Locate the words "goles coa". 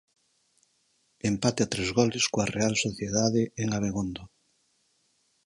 1.99-2.51